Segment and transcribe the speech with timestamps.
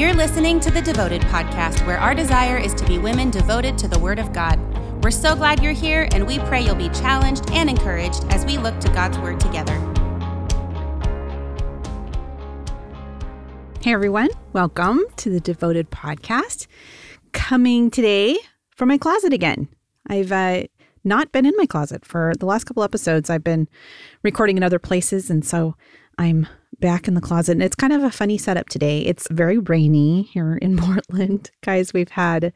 [0.00, 3.86] You're listening to the Devoted Podcast, where our desire is to be women devoted to
[3.86, 4.58] the Word of God.
[5.04, 8.56] We're so glad you're here, and we pray you'll be challenged and encouraged as we
[8.56, 9.74] look to God's Word together.
[13.82, 16.66] Hey everyone, welcome to the Devoted Podcast.
[17.32, 18.38] Coming today
[18.74, 19.68] from my closet again.
[20.08, 20.62] I've uh,
[21.04, 23.28] not been in my closet for the last couple episodes.
[23.28, 23.68] I've been
[24.22, 25.76] recording in other places, and so
[26.16, 26.46] I'm
[26.80, 27.52] back in the closet.
[27.52, 29.00] And it's kind of a funny setup today.
[29.00, 31.50] It's very rainy here in Portland.
[31.62, 32.52] Guys, we've had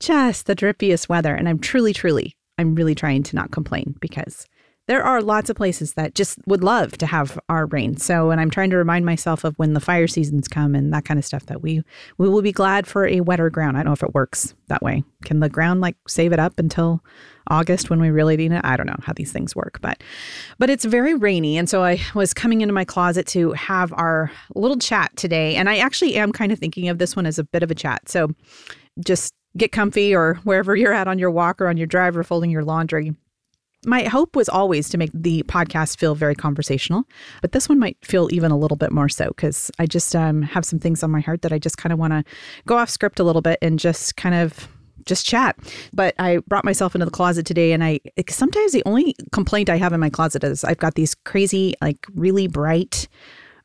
[0.00, 1.34] just the drippiest weather.
[1.34, 4.46] And I'm truly, truly, I'm really trying to not complain because
[4.86, 7.96] there are lots of places that just would love to have our rain.
[7.96, 11.04] So, and I'm trying to remind myself of when the fire seasons come and that
[11.04, 11.82] kind of stuff that we
[12.18, 13.76] we will be glad for a wetter ground.
[13.76, 15.02] I don't know if it works that way.
[15.24, 17.02] Can the ground like save it up until
[17.48, 18.60] August when we really need it?
[18.64, 20.02] I don't know how these things work, but
[20.58, 24.30] but it's very rainy and so I was coming into my closet to have our
[24.54, 27.44] little chat today and I actually am kind of thinking of this one as a
[27.44, 28.08] bit of a chat.
[28.08, 28.28] So,
[29.04, 32.22] just get comfy or wherever you're at on your walk or on your drive or
[32.22, 33.14] folding your laundry
[33.86, 37.04] my hope was always to make the podcast feel very conversational,
[37.40, 40.42] but this one might feel even a little bit more so because I just um,
[40.42, 42.24] have some things on my heart that I just kind of want to
[42.66, 44.68] go off script a little bit and just kind of
[45.04, 45.56] just chat.
[45.92, 49.76] But I brought myself into the closet today, and I sometimes the only complaint I
[49.76, 53.08] have in my closet is I've got these crazy, like really bright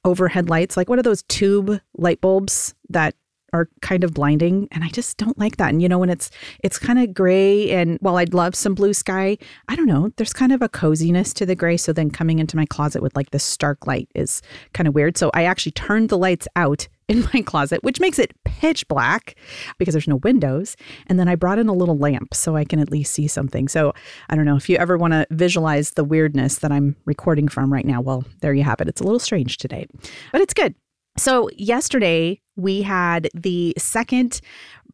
[0.06, 0.78] overhead lights.
[0.78, 3.16] Like, what are those tube light bulbs that
[3.54, 5.70] are kind of blinding and I just don't like that.
[5.70, 6.32] And you know when it's
[6.64, 10.34] it's kind of gray and while I'd love some blue sky, I don't know, there's
[10.34, 13.32] kind of a coziness to the gray so then coming into my closet with like
[13.32, 14.42] this stark light is
[14.74, 15.18] kind of weird.
[15.18, 19.36] So I actually turned the lights out in my closet, which makes it pitch black
[19.78, 20.78] because there's no windows.
[21.08, 23.68] And then I brought in a little lamp so I can at least see something.
[23.68, 23.92] So
[24.30, 27.74] I don't know if you ever want to visualize the weirdness that I'm recording from
[27.74, 28.00] right now.
[28.00, 28.88] Well, there you have it.
[28.88, 29.88] It's a little strange today,
[30.32, 30.74] but it's good.
[31.18, 34.42] So, yesterday we had the second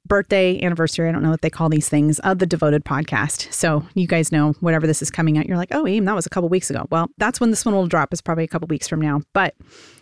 [0.08, 1.10] birthday anniversary.
[1.10, 3.52] I don't know what they call these things of the Devoted podcast.
[3.54, 6.26] So you guys know whatever this is coming out, you're like, oh, Aim, that was
[6.26, 6.88] a couple weeks ago.
[6.90, 8.14] Well, that's when this one will drop.
[8.14, 9.22] Is probably a couple weeks from now.
[9.34, 9.56] But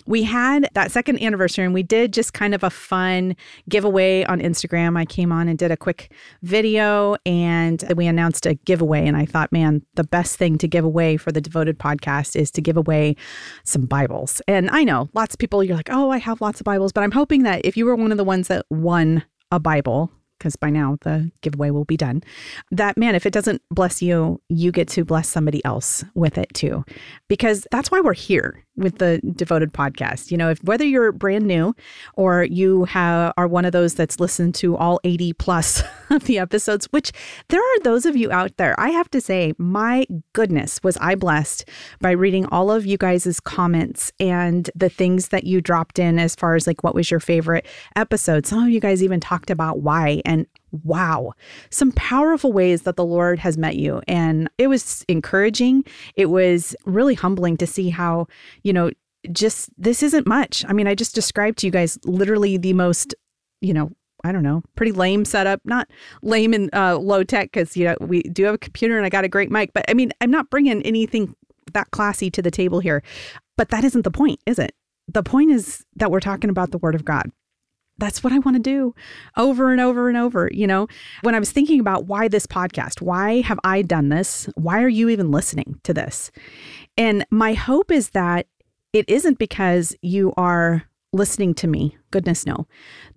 [0.08, 3.36] we had that second anniversary and we did just kind of a fun
[3.68, 4.98] giveaway on Instagram.
[4.98, 6.12] I came on and did a quick
[6.44, 9.08] video and we announced a giveaway.
[9.08, 12.52] And I thought, man, the best thing to give away for the Devoted podcast is
[12.52, 13.16] to give away
[13.64, 14.42] some Bibles.
[14.48, 17.04] And I know lots of people, you're like, oh, I have lots of Bibles, but
[17.04, 20.12] I'm hoping that if you were one of the ones that won a Bible,
[20.46, 22.22] because by now the giveaway will be done.
[22.70, 26.54] That man, if it doesn't bless you, you get to bless somebody else with it
[26.54, 26.86] too.
[27.28, 30.32] Because that's why we're here with the devoted podcast.
[30.32, 31.74] You know, if whether you're brand new
[32.16, 36.38] or you have are one of those that's listened to all 80 plus of the
[36.38, 37.12] episodes, which
[37.48, 38.80] there are those of you out there.
[38.80, 41.68] I have to say, my goodness, was I blessed
[42.02, 46.36] by reading all of you guys' comments and the things that you dropped in as
[46.36, 48.46] far as like what was your favorite episode.
[48.46, 50.35] Some of you guys even talked about why and
[50.84, 51.34] wow,
[51.70, 54.02] some powerful ways that the Lord has met you.
[54.08, 55.86] And it was encouraging.
[56.16, 58.28] It was really humbling to see how,
[58.64, 58.92] you know,
[59.32, 60.64] just this isn't much.
[60.68, 63.16] I mean, I just described to you guys literally the most,
[63.62, 63.92] you know,
[64.24, 65.62] I don't know, pretty lame setup.
[65.66, 65.88] Not
[66.22, 69.10] lame and uh, low tech because you know we do have a computer and I
[69.10, 69.72] got a great mic.
[69.74, 71.36] But I mean, I'm not bringing anything
[71.74, 73.04] that classy to the table here.
[73.58, 74.74] But that isn't the point, is it?
[75.08, 77.32] The point is that we're talking about the Word of God
[77.98, 78.94] that's what I want to do
[79.38, 80.50] over and over and over.
[80.52, 80.88] You know,
[81.22, 84.50] when I was thinking about why this podcast, why have I done this?
[84.56, 86.32] Why are you even listening to this?
[86.98, 88.48] And my hope is that
[88.94, 90.84] it isn't because you are
[91.14, 91.98] listening to me.
[92.12, 92.68] Goodness, no.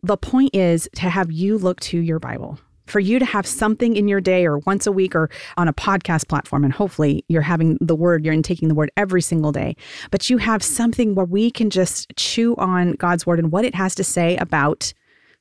[0.03, 2.59] The point is to have you look to your Bible,
[2.89, 5.73] for you to have something in your day or once a week or on a
[5.73, 6.65] podcast platform.
[6.65, 9.77] And hopefully you're having the word, you're taking the word every single day,
[10.11, 13.75] but you have something where we can just chew on God's word and what it
[13.75, 14.93] has to say about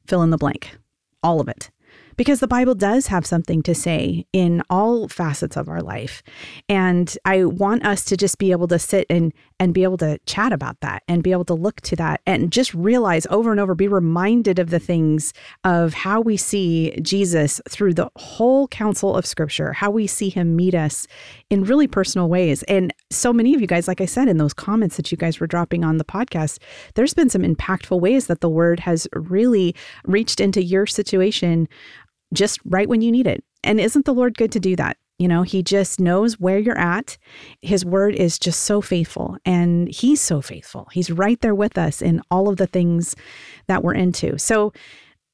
[0.08, 0.78] fill in the blank,
[1.22, 1.70] all of it
[2.18, 6.24] because the Bible does have something to say in all facets of our life.
[6.68, 10.20] And I want us to just be able to sit and and be able to
[10.28, 13.60] chat about that and be able to look to that and just realize over and
[13.60, 15.34] over be reminded of the things
[15.64, 20.56] of how we see Jesus through the whole counsel of scripture, how we see him
[20.56, 21.08] meet us
[21.50, 22.62] in really personal ways.
[22.64, 25.40] And so many of you guys like I said in those comments that you guys
[25.40, 26.60] were dropping on the podcast,
[26.96, 29.76] there's been some impactful ways that the word has really
[30.06, 31.68] reached into your situation
[32.34, 33.44] just right when you need it.
[33.64, 34.98] And isn't the Lord good to do that?
[35.20, 37.18] You know, He just knows where you're at.
[37.62, 40.88] His word is just so faithful, and He's so faithful.
[40.92, 43.16] He's right there with us in all of the things
[43.68, 44.38] that we're into.
[44.38, 44.74] So,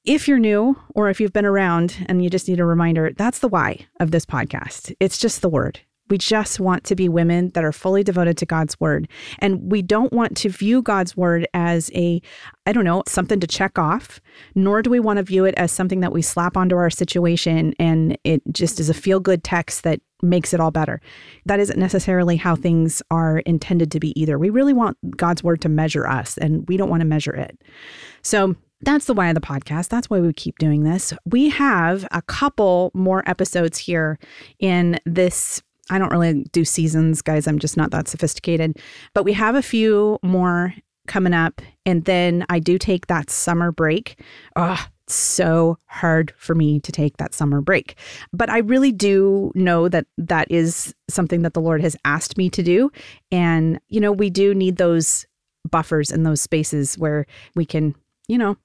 [0.06, 3.40] if you're new or if you've been around and you just need a reminder, that's
[3.40, 4.94] the why of this podcast.
[5.00, 5.80] It's just the word.
[6.14, 9.08] We just want to be women that are fully devoted to God's word.
[9.40, 12.22] And we don't want to view God's word as a,
[12.68, 14.22] I don't know, something to check off,
[14.54, 17.74] nor do we want to view it as something that we slap onto our situation
[17.80, 21.02] and it just is a feel good text that makes it all better.
[21.48, 24.38] That isn't necessarily how things are intended to be either.
[24.38, 27.60] We really want God's word to measure us, and we don't want to measure it.
[28.22, 29.88] So, that's the why of the podcast.
[29.88, 31.14] That's why we keep doing this.
[31.26, 34.20] We have a couple more episodes here
[34.60, 35.64] in this.
[35.90, 37.48] I don't really do seasons, guys.
[37.48, 38.78] I'm just not that sophisticated.
[39.14, 40.74] But we have a few more
[41.08, 41.62] coming up.
[41.86, 44.20] And then I do take that summer break.
[44.56, 47.98] Oh, it's so hard for me to take that summer break.
[48.32, 52.50] But I really do know that that is something that the Lord has asked me
[52.52, 52.90] to do.
[53.32, 55.26] And, you know, we do need those
[55.70, 57.26] buffers and those spaces where
[57.56, 57.96] we can,
[58.30, 58.56] you know,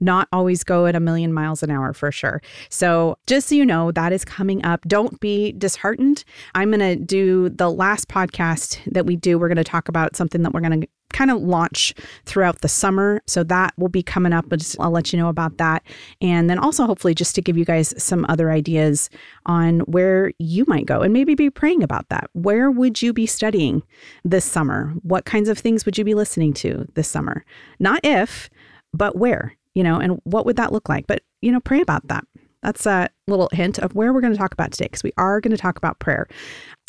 [0.00, 2.42] not always go at a million miles an hour for sure.
[2.68, 4.82] So, just so you know, that is coming up.
[4.86, 6.24] Don't be disheartened.
[6.54, 9.38] I'm going to do the last podcast that we do.
[9.38, 11.94] We're going to talk about something that we're going to kind of launch
[12.24, 13.20] throughout the summer.
[13.26, 15.82] So that will be coming up, but I'll let you know about that.
[16.20, 19.10] And then also, hopefully, just to give you guys some other ideas
[19.46, 22.30] on where you might go and maybe be praying about that.
[22.32, 23.82] Where would you be studying
[24.24, 24.94] this summer?
[25.02, 27.44] What kinds of things would you be listening to this summer?
[27.78, 28.48] Not if,
[28.92, 31.06] but where you know, and what would that look like?
[31.06, 32.24] But, you know, pray about that.
[32.62, 35.40] That's a little hint of where we're going to talk about today because we are
[35.40, 36.26] going to talk about prayer.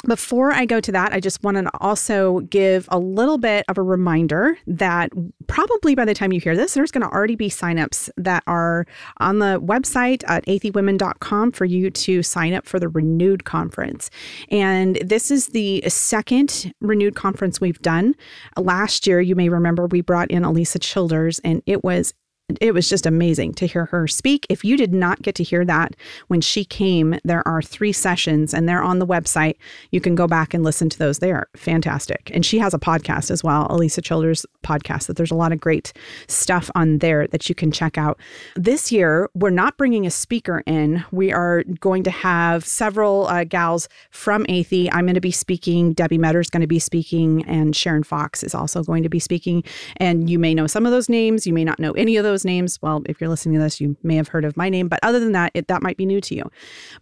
[0.07, 3.77] Before I go to that, I just want to also give a little bit of
[3.77, 5.11] a reminder that
[5.45, 8.87] probably by the time you hear this, there's going to already be signups that are
[9.19, 14.09] on the website at atheywomen.com for you to sign up for the Renewed Conference.
[14.49, 18.15] And this is the second Renewed Conference we've done.
[18.57, 22.15] Last year, you may remember, we brought in Alisa Childers, and it was
[22.61, 24.45] it was just amazing to hear her speak.
[24.49, 25.95] If you did not get to hear that
[26.27, 29.55] when she came, there are three sessions and they're on the website.
[29.91, 31.19] You can go back and listen to those.
[31.19, 32.31] They are fantastic.
[32.33, 35.59] And she has a podcast as well, Alisa Childers podcast, that there's a lot of
[35.59, 35.93] great
[36.27, 38.19] stuff on there that you can check out.
[38.55, 41.03] This year, we're not bringing a speaker in.
[41.11, 44.89] We are going to have several uh, gals from Athey.
[44.91, 45.93] I'm going to be speaking.
[45.93, 49.19] Debbie Metter is going to be speaking, and Sharon Fox is also going to be
[49.19, 49.63] speaking.
[49.97, 51.45] And you may know some of those names.
[51.45, 52.81] You may not know any of those those names.
[52.81, 55.19] Well, if you're listening to this, you may have heard of my name, but other
[55.19, 56.49] than that, it, that might be new to you.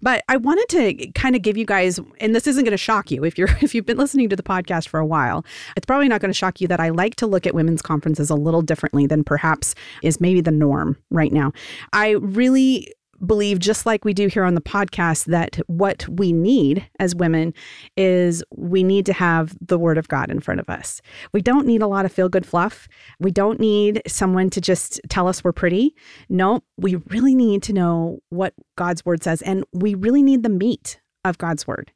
[0.01, 3.11] But I wanted to kind of give you guys, and this isn't going to shock
[3.11, 5.45] you if you're if you've been listening to the podcast for a while.
[5.75, 8.29] It's probably not going to shock you that I like to look at women's conferences
[8.29, 11.51] a little differently than perhaps is maybe the norm right now.
[11.93, 12.93] I really
[13.25, 17.53] believe, just like we do here on the podcast, that what we need as women
[17.97, 21.01] is we need to have the Word of God in front of us.
[21.33, 22.87] We don't need a lot of feel good fluff.
[23.19, 25.95] We don't need someone to just tell us we're pretty.
[26.29, 30.49] No, we really need to know what God's Word says, and we really need the
[30.49, 31.91] meat of God's Word.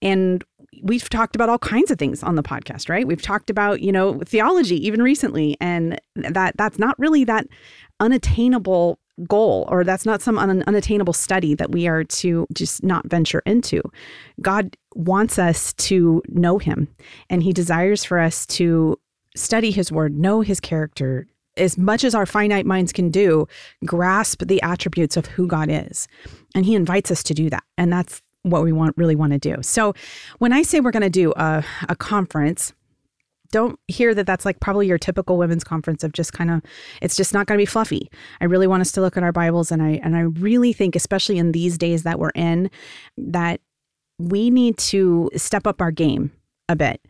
[0.00, 0.44] And
[0.82, 3.06] we've talked about all kinds of things on the podcast, right?
[3.06, 7.46] We've talked about, you know, theology even recently and that that's not really that
[7.98, 13.06] unattainable goal or that's not some un- unattainable study that we are to just not
[13.06, 13.82] venture into.
[14.40, 16.88] God wants us to know him
[17.28, 18.98] and he desires for us to
[19.36, 21.26] study his word, know his character,
[21.56, 23.46] as much as our finite minds can do,
[23.84, 26.08] grasp the attributes of who God is.
[26.54, 27.64] And he invites us to do that.
[27.76, 29.56] And that's what we want really want to do.
[29.62, 29.94] So
[30.38, 32.72] when I say we're going to do a, a conference,
[33.50, 36.62] don't hear that that's like probably your typical women's conference of just kind of
[37.02, 38.10] it's just not going to be fluffy.
[38.40, 40.96] I really want us to look at our Bibles and I and I really think
[40.96, 42.70] especially in these days that we're in
[43.16, 43.60] that
[44.18, 46.30] we need to step up our game
[46.68, 47.00] a bit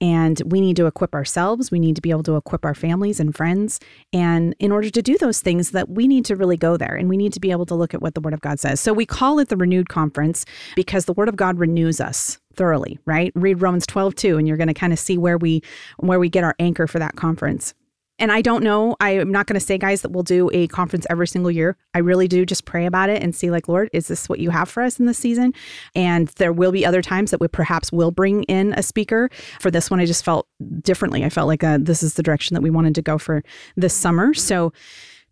[0.00, 1.70] and we need to equip ourselves.
[1.70, 3.80] We need to be able to equip our families and friends.
[4.12, 7.08] And in order to do those things, that we need to really go there and
[7.08, 8.80] we need to be able to look at what the Word of God says.
[8.80, 12.98] So we call it the Renewed Conference because the Word of God renews us thoroughly,
[13.04, 13.32] right?
[13.34, 15.62] Read Romans 12 too, and you're going to kind of see where we
[15.98, 17.74] where we get our anchor for that conference.
[18.20, 21.04] And I don't know, I'm not going to say, guys, that we'll do a conference
[21.10, 21.76] every single year.
[21.94, 24.50] I really do just pray about it and see, like, Lord, is this what you
[24.50, 25.52] have for us in this season?
[25.96, 29.30] And there will be other times that we perhaps will bring in a speaker.
[29.58, 30.46] For this one, I just felt
[30.80, 31.24] differently.
[31.24, 33.42] I felt like uh, this is the direction that we wanted to go for
[33.76, 34.32] this summer.
[34.32, 34.72] So,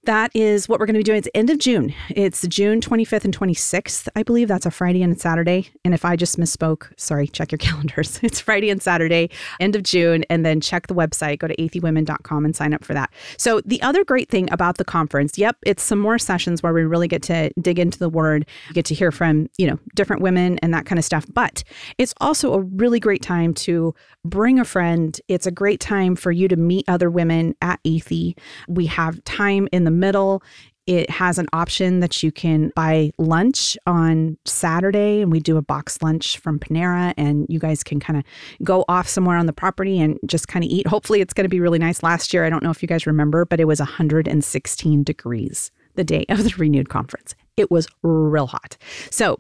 [0.05, 1.19] that is what we're going to be doing.
[1.19, 1.95] It's end of June.
[2.11, 4.49] It's June 25th and 26th, I believe.
[4.49, 5.69] That's a Friday and a Saturday.
[5.85, 8.19] And if I just misspoke, sorry, check your calendars.
[8.23, 9.31] It's Friday and Saturday,
[9.61, 10.25] end of June.
[10.29, 13.13] And then check the website, go to atheywomen.com and sign up for that.
[13.37, 16.83] So, the other great thing about the conference, yep, it's some more sessions where we
[16.83, 20.59] really get to dig into the word, get to hear from, you know, different women
[20.63, 21.27] and that kind of stuff.
[21.33, 21.63] But
[21.99, 23.95] it's also a really great time to
[24.25, 25.21] bring a friend.
[25.29, 28.37] It's a great time for you to meet other women at Athey.
[28.67, 30.43] We have time in the middle
[30.87, 35.63] It has an option that you can buy lunch on Saturday, and we do a
[35.63, 38.25] box lunch from Panera, and you guys can kind of
[38.65, 40.89] go off somewhere on the property and just kind of eat.
[40.89, 42.03] Hopefully, it's going to be really nice.
[42.03, 46.03] Last year, I don't know if you guys remember, but it was 116 degrees the
[46.03, 47.37] day of the renewed conference.
[47.57, 48.77] It was real hot.
[49.11, 49.37] So,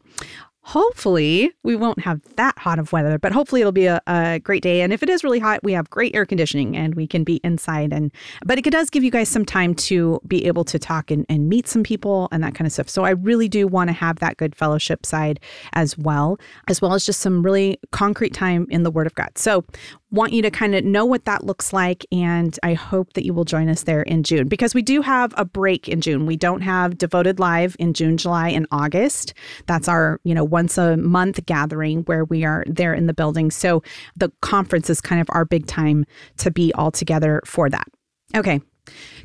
[0.64, 4.62] hopefully we won't have that hot of weather but hopefully it'll be a, a, great
[4.62, 4.80] day.
[4.80, 7.40] And if it is really hot we have great air conditioning and we can be
[7.42, 8.12] inside and
[8.44, 11.48] but it does give you guys some time to be able to talk and, and
[11.48, 12.88] meet some people and that kind of stuff.
[12.88, 15.40] So i really do want to have that good fellowship side
[15.72, 16.38] as well
[16.68, 19.36] as well as just some really concrete time in the word of god.
[19.36, 19.64] So
[20.12, 22.06] want you to kind of know what that looks like.
[22.12, 25.34] And I hope that you will join us there in June because we do have
[25.36, 26.26] a break in June.
[26.26, 29.34] We don't have Devoted Live in June, July, and August.
[29.66, 33.50] That's our, you know, once a month gathering where we are there in the building.
[33.50, 33.82] So
[34.14, 36.04] the conference is kind of our big time
[36.38, 37.88] to be all together for that.
[38.36, 38.60] Okay.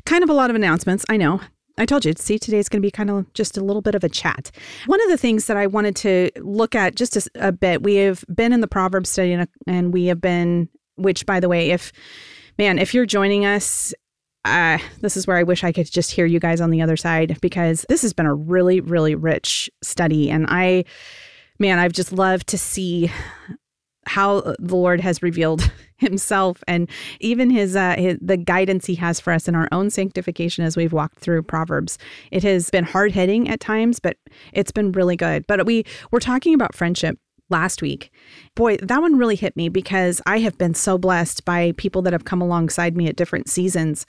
[0.06, 1.04] Kind of a lot of announcements.
[1.08, 1.40] I know.
[1.76, 4.02] I told you, see, today's going to be kind of just a little bit of
[4.02, 4.50] a chat.
[4.86, 7.96] One of the things that I wanted to look at just a, a bit, we
[7.96, 10.68] have been in the Proverbs study and, and we have been
[10.98, 11.92] which by the way, if
[12.58, 13.94] man, if you're joining us
[14.44, 16.96] uh, this is where I wish I could just hear you guys on the other
[16.96, 20.30] side because this has been a really, really rich study.
[20.30, 20.84] And I,
[21.58, 23.10] man, I've just loved to see
[24.06, 26.88] how the Lord has revealed himself and
[27.20, 30.78] even his, uh, his, the guidance he has for us in our own sanctification as
[30.78, 31.98] we've walked through Proverbs.
[32.30, 34.16] It has been hard hitting at times, but
[34.54, 35.46] it's been really good.
[35.46, 37.18] But we we're talking about friendship
[37.50, 38.10] last week.
[38.54, 42.12] Boy, that one really hit me because I have been so blessed by people that
[42.12, 44.06] have come alongside me at different seasons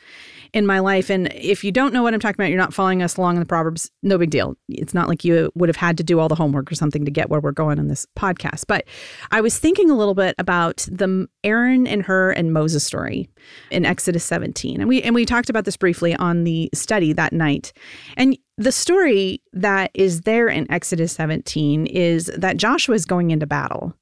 [0.53, 1.09] in my life.
[1.09, 3.39] And if you don't know what I'm talking about, you're not following us along in
[3.39, 4.55] the Proverbs, no big deal.
[4.67, 7.11] It's not like you would have had to do all the homework or something to
[7.11, 8.65] get where we're going in this podcast.
[8.67, 8.85] But
[9.31, 13.29] I was thinking a little bit about the Aaron and Hur and Moses story
[13.71, 14.79] in Exodus 17.
[14.79, 17.73] And we and we talked about this briefly on the study that night.
[18.17, 23.47] And the story that is there in Exodus 17 is that Joshua is going into
[23.47, 23.93] battle.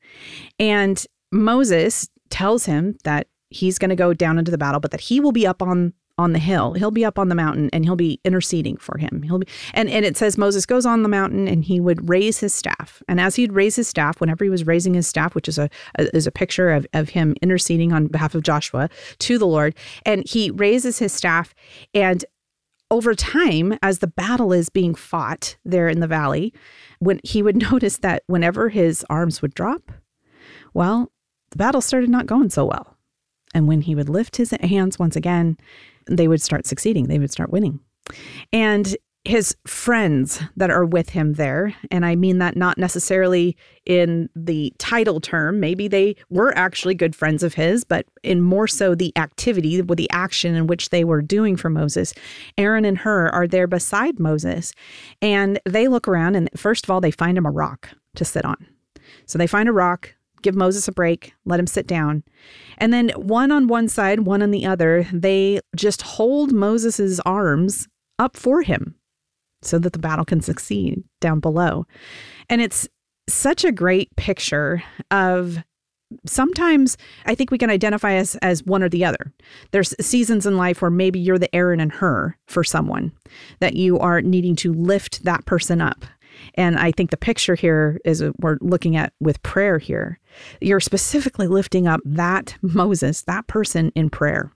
[0.60, 5.00] And Moses tells him that he's going to go down into the battle, but that
[5.00, 6.74] he will be up on on the hill.
[6.74, 9.22] He'll be up on the mountain and he'll be interceding for him.
[9.22, 12.40] He'll be and, and it says Moses goes on the mountain and he would raise
[12.40, 13.04] his staff.
[13.08, 15.70] And as he'd raise his staff, whenever he was raising his staff, which is a,
[16.00, 19.76] a is a picture of, of him interceding on behalf of Joshua to the Lord,
[20.08, 21.54] and he raises his staff
[21.94, 22.26] and
[22.90, 26.54] over time, as the battle is being fought there in the valley,
[27.00, 29.92] when he would notice that whenever his arms would drop,
[30.74, 31.12] well,
[31.52, 32.98] the battle started not going so well.
[33.54, 35.58] And when he would lift his hands once again,
[36.08, 37.80] they would start succeeding, they would start winning.
[38.54, 38.96] And
[39.28, 41.76] his friends that are with him there.
[41.92, 45.60] And I mean that not necessarily in the title term.
[45.60, 49.98] Maybe they were actually good friends of his, but in more so the activity, with
[49.98, 52.14] the action in which they were doing for Moses.
[52.58, 54.74] Aaron and Hur are there beside Moses.
[55.22, 58.46] And they look around, and first of all, they find him a rock to sit
[58.46, 58.66] on.
[59.26, 62.24] So they find a rock, give Moses a break, let him sit down.
[62.78, 67.90] And then one on one side, one on the other, they just hold Moses's arms
[68.18, 68.97] up for him
[69.62, 71.86] so that the battle can succeed down below.
[72.50, 72.88] And it's
[73.30, 75.58] such a great picture of
[76.26, 79.34] sometimes I think we can identify as as one or the other.
[79.72, 83.12] There's seasons in life where maybe you're the Aaron and Hur for someone
[83.60, 86.06] that you are needing to lift that person up.
[86.54, 90.20] And I think the picture here is we're looking at with prayer here.
[90.62, 94.52] You're specifically lifting up that Moses, that person in prayer.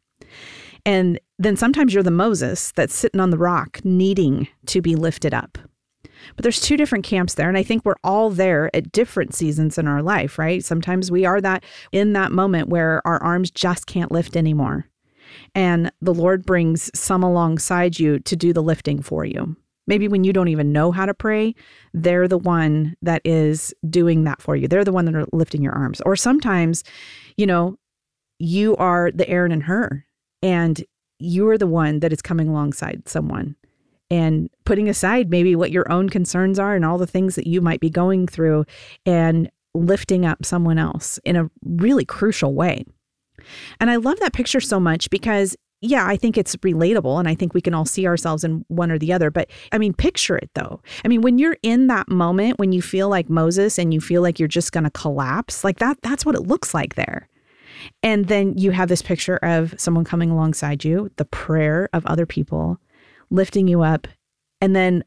[0.85, 5.33] And then sometimes you're the Moses that's sitting on the rock needing to be lifted
[5.33, 5.57] up.
[6.35, 7.49] But there's two different camps there.
[7.49, 10.63] And I think we're all there at different seasons in our life, right?
[10.63, 14.85] Sometimes we are that in that moment where our arms just can't lift anymore.
[15.55, 19.55] And the Lord brings some alongside you to do the lifting for you.
[19.87, 21.55] Maybe when you don't even know how to pray,
[21.93, 24.67] they're the one that is doing that for you.
[24.67, 26.01] They're the one that are lifting your arms.
[26.01, 26.83] Or sometimes,
[27.35, 27.77] you know,
[28.37, 30.03] you are the Aaron and Hur,
[30.41, 30.83] and
[31.21, 33.55] you're the one that is coming alongside someone
[34.09, 37.61] and putting aside maybe what your own concerns are and all the things that you
[37.61, 38.65] might be going through
[39.05, 42.83] and lifting up someone else in a really crucial way.
[43.79, 47.33] And I love that picture so much because yeah, I think it's relatable and I
[47.33, 49.31] think we can all see ourselves in one or the other.
[49.31, 50.79] But I mean, picture it though.
[51.03, 54.21] I mean, when you're in that moment, when you feel like Moses and you feel
[54.21, 57.27] like you're just going to collapse, like that, that's what it looks like there.
[58.03, 62.25] And then you have this picture of someone coming alongside you, the prayer of other
[62.25, 62.79] people
[63.29, 64.07] lifting you up.
[64.59, 65.03] And then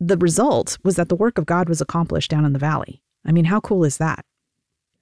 [0.00, 3.02] the result was that the work of God was accomplished down in the valley.
[3.24, 4.24] I mean, how cool is that?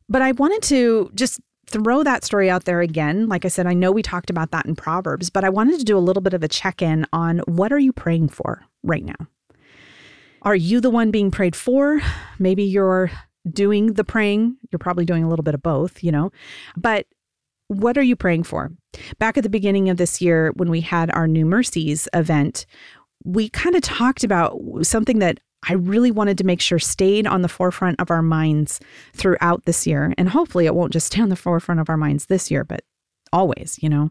[0.08, 3.28] But I wanted to just throw that story out there again.
[3.28, 5.84] Like I said, I know we talked about that in Proverbs, but I wanted to
[5.84, 9.04] do a little bit of a check in on what are you praying for right
[9.04, 9.26] now?
[10.42, 12.00] Are you the one being prayed for?
[12.38, 13.10] Maybe you're
[13.50, 14.56] doing the praying.
[14.70, 16.32] You're probably doing a little bit of both, you know.
[16.76, 17.06] But
[17.68, 18.72] what are you praying for?
[19.18, 22.66] Back at the beginning of this year, when we had our New Mercies event,
[23.24, 27.42] we kind of talked about something that I really wanted to make sure stayed on
[27.42, 28.78] the forefront of our minds
[29.14, 30.14] throughout this year.
[30.16, 32.84] And hopefully it won't just stay on the forefront of our minds this year, but
[33.32, 34.10] always, you know.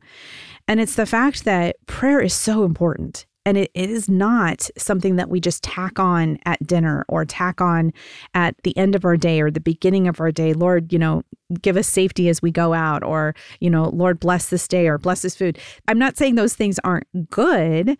[0.67, 3.25] And it's the fact that prayer is so important.
[3.45, 7.93] And it, is not something that we just tack on at dinner or tack on
[8.33, 10.53] at the end of our day or the beginning of our day.
[10.53, 11.21] Lord, you know,
[11.61, 14.97] give us safety as we go out, or, you know, Lord, bless this day or
[14.97, 15.59] bless this food.
[15.87, 17.97] I'm not saying those things aren't good,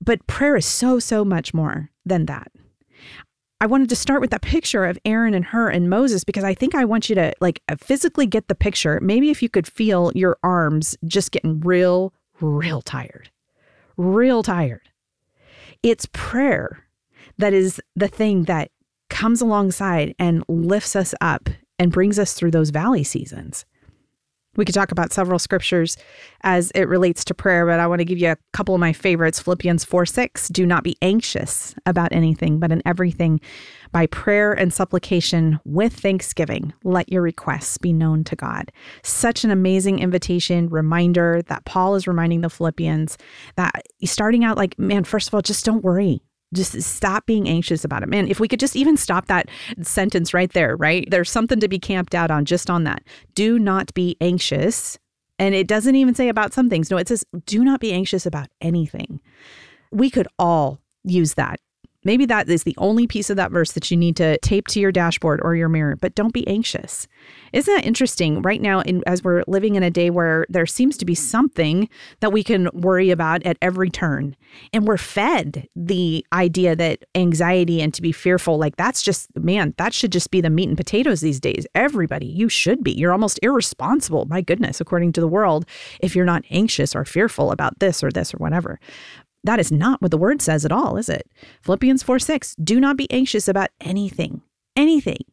[0.00, 2.50] but prayer is so, so much more than that.
[3.62, 6.54] I wanted to start with that picture of Aaron and Hur and Moses because I
[6.54, 8.98] think I want you to like uh, physically get the picture.
[9.02, 13.30] Maybe if you could feel your arms just getting real, real tired,
[14.00, 14.88] real tired.
[15.82, 16.84] It's prayer
[17.38, 18.70] that is the thing that
[19.08, 23.64] comes alongside and lifts us up and brings us through those valley seasons.
[24.56, 25.96] We could talk about several scriptures
[26.42, 28.92] as it relates to prayer, but I want to give you a couple of my
[28.92, 29.38] favorites.
[29.40, 30.48] Philippians 4 6.
[30.48, 33.40] Do not be anxious about anything, but in everything,
[33.92, 38.72] by prayer and supplication with thanksgiving, let your requests be known to God.
[39.02, 43.18] Such an amazing invitation, reminder that Paul is reminding the Philippians
[43.56, 46.22] that starting out like, man, first of all, just don't worry
[46.54, 48.08] just stop being anxious about it.
[48.08, 49.48] Man, if we could just even stop that
[49.82, 51.08] sentence right there, right?
[51.10, 53.02] There's something to be camped out on just on that.
[53.34, 54.98] Do not be anxious.
[55.38, 56.90] And it doesn't even say about some things.
[56.90, 59.20] No, it says, do not be anxious about anything.
[59.90, 61.60] We could all use that
[62.04, 64.80] Maybe that is the only piece of that verse that you need to tape to
[64.80, 67.06] your dashboard or your mirror, but don't be anxious.
[67.52, 68.40] Isn't that interesting?
[68.42, 71.88] Right now, in, as we're living in a day where there seems to be something
[72.20, 74.34] that we can worry about at every turn,
[74.72, 79.74] and we're fed the idea that anxiety and to be fearful, like that's just, man,
[79.76, 81.66] that should just be the meat and potatoes these days.
[81.74, 82.92] Everybody, you should be.
[82.92, 85.66] You're almost irresponsible, my goodness, according to the world,
[86.00, 88.80] if you're not anxious or fearful about this or this or whatever.
[89.44, 91.26] That is not what the word says at all, is it?
[91.62, 94.42] Philippians 4 6, do not be anxious about anything,
[94.76, 95.24] anything.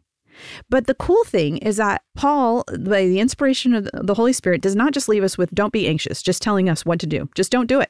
[0.70, 4.76] But the cool thing is that Paul, by the inspiration of the Holy Spirit, does
[4.76, 7.30] not just leave us with don't be anxious, just telling us what to do.
[7.36, 7.90] Just don't do it,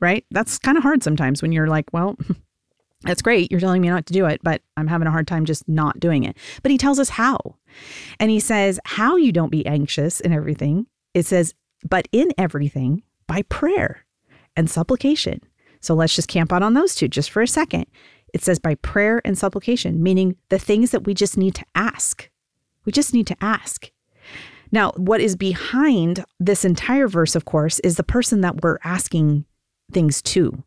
[0.00, 0.24] right?
[0.30, 2.16] That's kind of hard sometimes when you're like, well,
[3.02, 3.50] that's great.
[3.50, 6.00] You're telling me not to do it, but I'm having a hard time just not
[6.00, 6.36] doing it.
[6.62, 7.56] But he tells us how.
[8.20, 10.86] And he says, how you don't be anxious in everything.
[11.14, 11.54] It says,
[11.88, 14.04] but in everything by prayer
[14.56, 15.40] and supplication.
[15.80, 17.86] So let's just camp out on those two just for a second.
[18.32, 22.30] It says by prayer and supplication, meaning the things that we just need to ask.
[22.84, 23.90] We just need to ask.
[24.70, 29.44] Now, what is behind this entire verse, of course, is the person that we're asking
[29.92, 30.64] things to.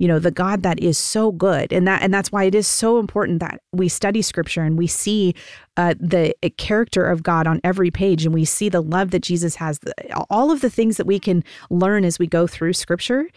[0.00, 2.66] You know, the God that is so good, and that and that's why it is
[2.66, 5.34] so important that we study Scripture and we see
[5.76, 9.56] uh, the character of God on every page, and we see the love that Jesus
[9.56, 9.78] has.
[10.28, 13.28] All of the things that we can learn as we go through Scripture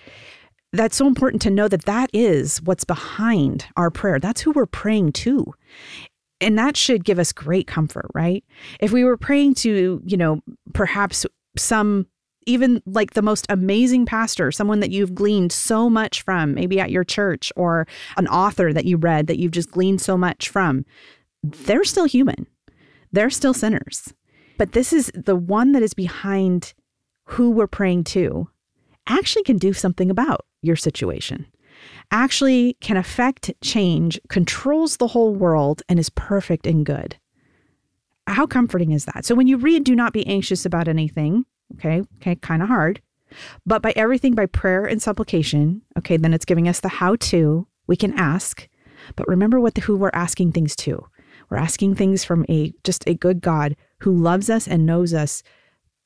[0.74, 4.20] that's so important to know that that is what's behind our prayer.
[4.20, 5.54] That's who we're praying to.
[6.42, 8.44] And that should give us great comfort, right?
[8.80, 10.42] If we were praying to, you know,
[10.74, 12.08] perhaps some
[12.46, 16.92] even like the most amazing pastor, someone that you've gleaned so much from, maybe at
[16.92, 20.86] your church, or an author that you read that you've just gleaned so much from,
[21.44, 22.48] they're still human.
[23.12, 24.14] They're still sinners.
[24.58, 26.74] But this is the one that is behind
[27.26, 28.50] who we're praying to
[29.08, 31.46] actually can do something about your situation,
[32.12, 37.18] actually can affect change, controls the whole world, and is perfect and good.
[38.28, 39.26] How comforting is that?
[39.26, 43.02] So when you read, do not be anxious about anything, okay, okay, kind of hard,
[43.66, 47.68] but by everything by prayer and supplication, okay, then it's giving us the how to.
[47.88, 48.68] We can ask,
[49.16, 51.06] but remember what the who we're asking things to.
[51.50, 55.44] We're asking things from a just a good God who loves us and knows us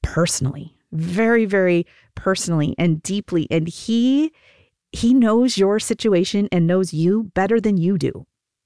[0.02, 3.48] personally, very, very personally and deeply.
[3.50, 4.34] And he
[4.92, 8.26] he knows your situation and knows you better than you do.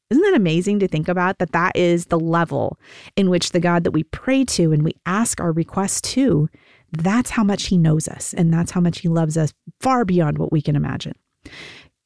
[0.09, 2.77] Isn't that amazing to think about that that is the level
[3.15, 6.49] in which the God that we pray to and we ask our requests to,
[6.91, 10.37] that's how much he knows us and that's how much he loves us far beyond
[10.37, 11.13] what we can imagine.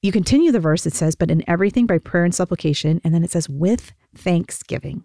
[0.01, 3.01] You continue the verse, it says, but in everything by prayer and supplication.
[3.03, 5.03] And then it says, with thanksgiving.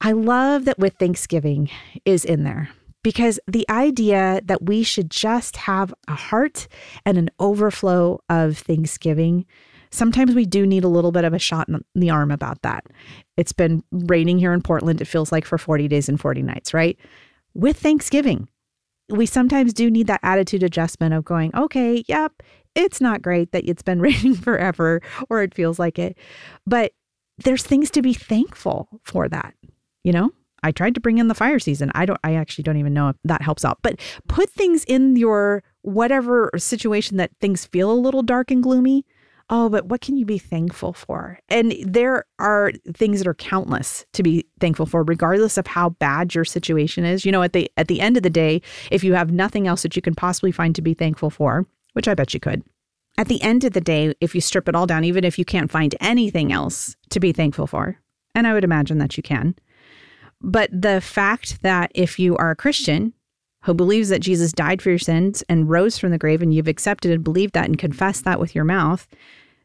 [0.00, 1.70] I love that with thanksgiving
[2.06, 2.70] is in there
[3.02, 6.66] because the idea that we should just have a heart
[7.04, 9.46] and an overflow of thanksgiving
[9.92, 12.86] sometimes we do need a little bit of a shot in the arm about that.
[13.36, 16.72] It's been raining here in Portland, it feels like for 40 days and 40 nights,
[16.72, 16.96] right?
[17.54, 18.48] with thanksgiving.
[19.10, 22.42] We sometimes do need that attitude adjustment of going, okay, yep,
[22.74, 26.16] it's not great that it's been raining forever or it feels like it,
[26.66, 26.92] but
[27.38, 29.54] there's things to be thankful for that,
[30.04, 30.30] you know?
[30.62, 31.90] I tried to bring in the fire season.
[31.94, 33.78] I don't I actually don't even know if that helps out.
[33.82, 39.06] But put things in your whatever situation that things feel a little dark and gloomy.
[39.52, 41.40] Oh, but what can you be thankful for?
[41.48, 46.36] And there are things that are countless to be thankful for regardless of how bad
[46.36, 47.24] your situation is.
[47.24, 49.82] You know, at the at the end of the day, if you have nothing else
[49.82, 52.62] that you can possibly find to be thankful for, which I bet you could.
[53.18, 55.44] At the end of the day, if you strip it all down, even if you
[55.44, 57.98] can't find anything else to be thankful for,
[58.36, 59.56] and I would imagine that you can,
[60.40, 63.14] but the fact that if you are a Christian
[63.64, 66.68] who believes that Jesus died for your sins and rose from the grave, and you've
[66.68, 69.06] accepted and believed that and confessed that with your mouth,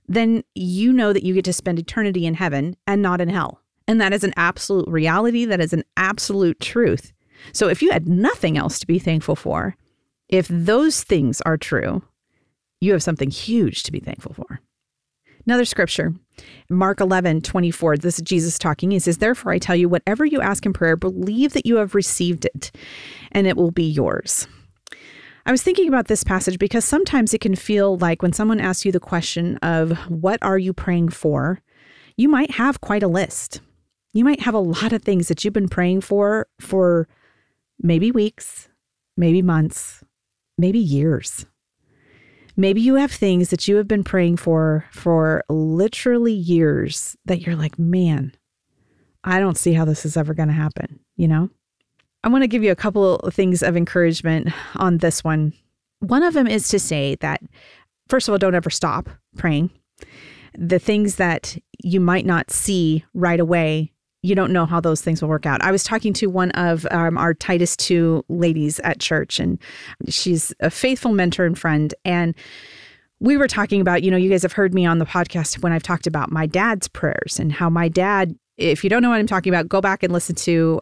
[0.07, 3.61] then you know that you get to spend eternity in heaven and not in hell.
[3.87, 5.45] And that is an absolute reality.
[5.45, 7.13] That is an absolute truth.
[7.53, 9.75] So if you had nothing else to be thankful for,
[10.29, 12.01] if those things are true,
[12.81, 14.61] you have something huge to be thankful for.
[15.45, 16.15] Another scripture,
[16.69, 17.97] Mark 11, 24.
[17.97, 18.89] This is Jesus talking.
[18.89, 21.93] He says, Therefore, I tell you, whatever you ask in prayer, believe that you have
[21.93, 22.71] received it,
[23.31, 24.47] and it will be yours.
[25.45, 28.83] I was thinking about this passage because sometimes it can feel like when someone asks
[28.83, 31.61] you the question of, What are you praying for?
[32.17, 33.61] you might have quite a list.
[34.13, 37.07] You might have a lot of things that you've been praying for for
[37.79, 38.69] maybe weeks,
[39.17, 40.03] maybe months,
[40.57, 41.45] maybe years.
[42.57, 47.57] Maybe you have things that you have been praying for for literally years that you're
[47.57, 48.33] like, man,
[49.25, 51.49] I don't see how this is ever going to happen, you know?
[52.25, 55.53] I want to give you a couple of things of encouragement on this one.
[55.99, 57.41] One of them is to say that,
[58.09, 59.07] first of all, don't ever stop
[59.37, 59.69] praying.
[60.57, 63.91] The things that you might not see right away
[64.23, 65.61] you don't know how those things will work out.
[65.61, 69.59] I was talking to one of um, our Titus 2 ladies at church, and
[70.09, 71.93] she's a faithful mentor and friend.
[72.03, 72.33] And
[73.19, 75.71] we were talking about, you know, you guys have heard me on the podcast when
[75.71, 79.19] I've talked about my dad's prayers and how my dad, if you don't know what
[79.19, 80.81] I'm talking about, go back and listen to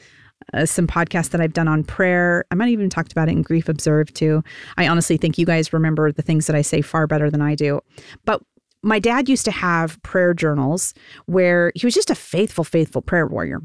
[0.54, 2.46] uh, some podcasts that I've done on prayer.
[2.52, 4.44] I might even talked about it in Grief Observed too.
[4.78, 7.56] I honestly think you guys remember the things that I say far better than I
[7.56, 7.82] do.
[8.26, 8.42] But
[8.84, 10.94] my dad used to have prayer journals
[11.26, 13.62] where he was just a faithful, faithful prayer warrior.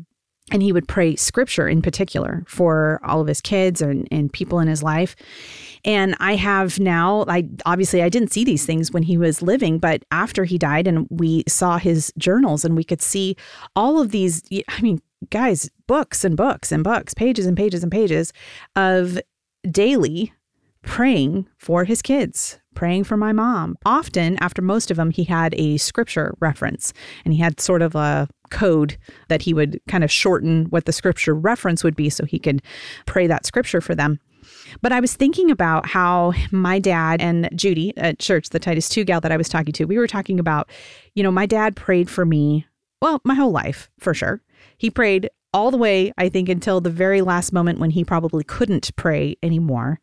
[0.51, 4.61] And he would pray scripture in particular for all of his kids and, and people
[4.61, 5.15] in his life.
[5.85, 9.79] And I have now, I obviously I didn't see these things when he was living,
[9.79, 13.37] but after he died and we saw his journals and we could see
[13.77, 17.93] all of these, I mean, guys, books and books and books, pages and pages and
[17.93, 18.33] pages
[18.77, 19.19] of
[19.71, 20.33] daily
[20.83, 23.77] praying for his kids, praying for my mom.
[23.85, 26.93] Often, after most of them, he had a scripture reference
[27.25, 28.97] and he had sort of a code
[29.29, 32.63] that he would kind of shorten what the scripture reference would be so he could
[33.07, 34.19] pray that scripture for them.
[34.81, 39.05] But I was thinking about how my dad and Judy at church, the Titus 2
[39.05, 40.71] gal that I was talking to, we were talking about,
[41.15, 42.67] you know, my dad prayed for me,
[43.03, 44.41] well, my whole life for sure.
[44.77, 48.45] He prayed all the way, I think, until the very last moment when he probably
[48.45, 50.01] couldn't pray anymore.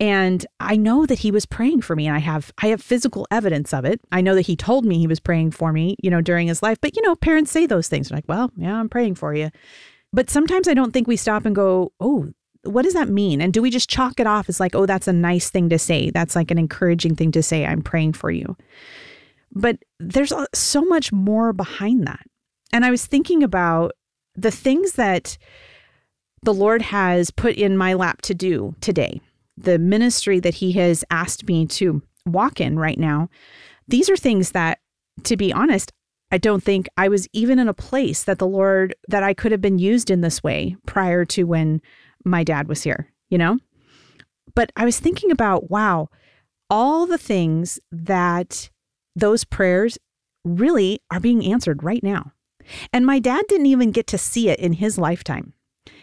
[0.00, 3.26] And I know that he was praying for me and I have I have physical
[3.30, 4.00] evidence of it.
[4.12, 6.62] I know that he told me he was praying for me, you know, during his
[6.62, 6.78] life.
[6.80, 8.08] But you know, parents say those things.
[8.08, 9.50] They're like, "Well, yeah, I'm praying for you."
[10.12, 12.28] But sometimes I don't think we stop and go, "Oh,
[12.62, 15.08] what does that mean?" And do we just chalk it off as like, "Oh, that's
[15.08, 16.10] a nice thing to say.
[16.10, 17.66] That's like an encouraging thing to say.
[17.66, 18.56] I'm praying for you."
[19.52, 22.24] But there's so much more behind that.
[22.72, 23.92] And I was thinking about
[24.34, 25.38] the things that
[26.42, 29.20] the Lord has put in my lap to do today
[29.62, 33.28] the ministry that he has asked me to walk in right now,
[33.88, 34.78] these are things that,
[35.24, 35.92] to be honest,
[36.30, 39.50] I don't think I was even in a place that the Lord, that I could
[39.50, 41.80] have been used in this way prior to when
[42.24, 43.58] my dad was here, you know?
[44.54, 46.08] But I was thinking about, wow,
[46.68, 48.70] all the things that
[49.16, 49.98] those prayers
[50.44, 52.32] really are being answered right now.
[52.92, 55.52] And my dad didn't even get to see it in his lifetime.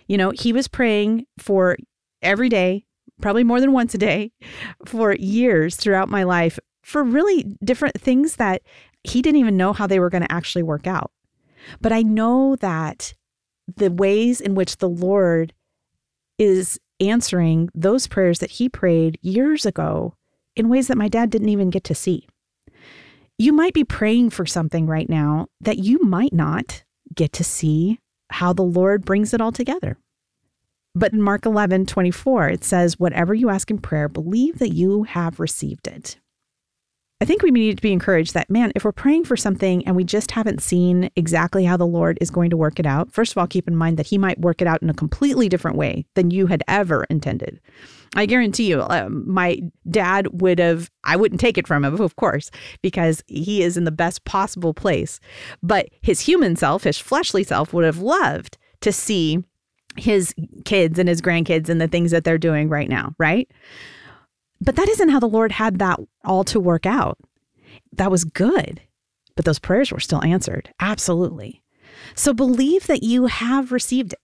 [0.07, 1.77] You know, he was praying for
[2.21, 2.85] every day
[3.21, 4.31] probably more than once a day
[4.85, 8.61] for years throughout my life for really different things that
[9.03, 11.11] he didn't even know how they were going to actually work out.
[11.81, 13.13] But I know that
[13.77, 15.53] the ways in which the Lord
[16.37, 20.15] is answering those prayers that he prayed years ago
[20.55, 22.27] in ways that my dad didn't even get to see.
[23.37, 27.99] You might be praying for something right now that you might not get to see
[28.29, 29.97] how the Lord brings it all together.
[30.93, 35.03] But in Mark 11, 24, it says, Whatever you ask in prayer, believe that you
[35.03, 36.17] have received it.
[37.21, 39.95] I think we need to be encouraged that, man, if we're praying for something and
[39.95, 43.31] we just haven't seen exactly how the Lord is going to work it out, first
[43.31, 45.77] of all, keep in mind that He might work it out in a completely different
[45.77, 47.61] way than you had ever intended.
[48.15, 52.15] I guarantee you, uh, my dad would have, I wouldn't take it from him, of
[52.17, 52.51] course,
[52.81, 55.21] because he is in the best possible place.
[55.63, 59.43] But his human self, his fleshly self, would have loved to see
[59.97, 63.49] his kids and his grandkids and the things that they're doing right now, right?
[64.61, 67.17] But that isn't how the Lord had that all to work out.
[67.93, 68.81] That was good,
[69.35, 70.73] but those prayers were still answered.
[70.79, 71.61] Absolutely.
[72.15, 74.19] So believe that you have received it.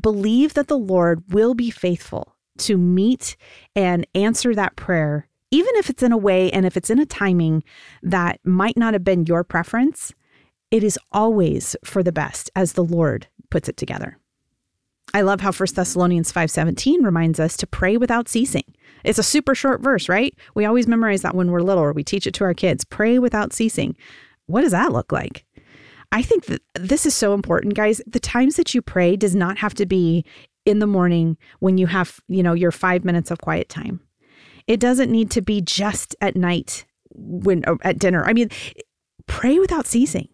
[0.00, 3.36] Believe that the Lord will be faithful to meet
[3.74, 7.06] and answer that prayer, even if it's in a way and if it's in a
[7.06, 7.64] timing
[8.02, 10.12] that might not have been your preference.
[10.70, 14.18] It is always for the best as the Lord puts it together.
[15.12, 18.74] I love how 1 Thessalonians 5:17 reminds us to pray without ceasing.
[19.04, 20.34] It's a super short verse, right?
[20.54, 22.84] We always memorize that when we're little or we teach it to our kids.
[22.84, 23.96] Pray without ceasing.
[24.46, 25.44] What does that look like?
[26.12, 28.00] I think that this is so important, guys.
[28.06, 30.24] The times that you pray does not have to be
[30.64, 34.00] in the morning when you have, you know, your 5 minutes of quiet time.
[34.66, 38.24] It doesn't need to be just at night when oh, at dinner.
[38.24, 38.48] I mean,
[39.26, 40.28] pray without ceasing.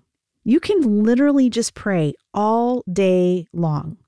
[0.45, 3.99] You can literally just pray all day long.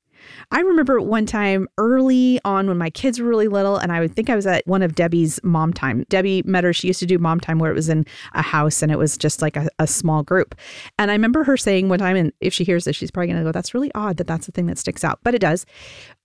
[0.51, 4.15] I remember one time early on when my kids were really little, and I would
[4.15, 6.05] think I was at one of Debbie's mom time.
[6.09, 8.93] Debbie Metter, she used to do mom time where it was in a house and
[8.93, 10.55] it was just like a, a small group.
[10.99, 13.39] And I remember her saying one time, and if she hears this, she's probably going
[13.39, 15.65] to go, that's really odd that that's the thing that sticks out, but it does.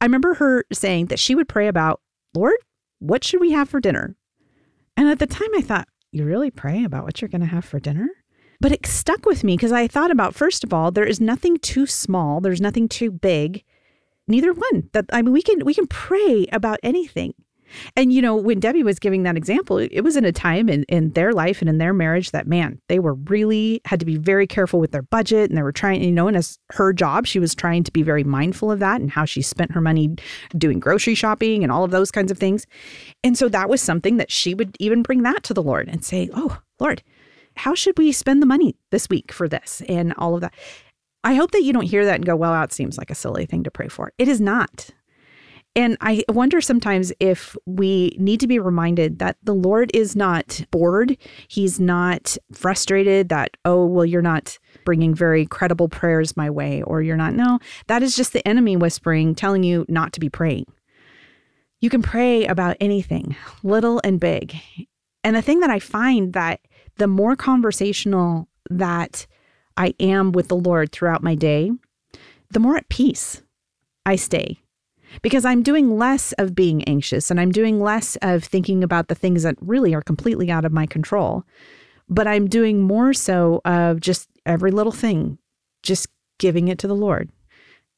[0.02, 2.02] I remember her saying that she would pray about,
[2.34, 2.56] Lord,
[3.00, 4.16] what should we have for dinner?
[4.96, 7.66] And at the time I thought, you really pray about what you're going to have
[7.66, 8.10] for dinner?
[8.60, 11.58] But it stuck with me because I thought about, first of all, there is nothing
[11.58, 13.64] too small, there's nothing too big
[14.28, 14.90] neither one.
[14.94, 17.34] That I mean, we can we can pray about anything.
[17.96, 20.84] And you know, when Debbie was giving that example, it, was in a time in,
[20.84, 24.18] in their life and in their marriage that man, they were really had to be
[24.18, 27.28] very careful with their budget and they were trying, you know, and as her job,
[27.28, 30.16] she was trying to be very mindful of that and how she spent her money
[30.58, 32.66] doing grocery shopping and all of those kinds of things.
[33.24, 36.04] And so that was something that she would even bring that to the Lord and
[36.04, 37.04] say, Oh, Lord,
[37.56, 40.54] how should we spend the money this week for this and all of that?
[41.28, 43.46] I hope that you don't hear that and go, well, that seems like a silly
[43.46, 44.14] thing to pray for.
[44.18, 44.90] It is not.
[45.76, 50.64] And I wonder sometimes if we need to be reminded that the Lord is not
[50.72, 51.18] bored.
[51.50, 57.02] He's not frustrated that, oh, well, you're not bringing very credible prayers my way, or
[57.02, 57.34] you're not.
[57.34, 60.66] No, that is just the enemy whispering, telling you not to be praying.
[61.82, 64.56] You can pray about anything, little and big.
[65.26, 66.62] And the thing that I find that
[66.96, 69.28] the more conversational that
[69.78, 71.72] I am with the Lord throughout my day,
[72.50, 73.44] the more at peace
[74.06, 74.60] I stay.
[75.22, 79.16] Because I'm doing less of being anxious and I'm doing less of thinking about the
[79.16, 81.46] things that really are completely out of my control.
[82.10, 85.38] But I'm doing more so of just every little thing,
[85.84, 86.08] just
[86.40, 87.30] giving it to the Lord,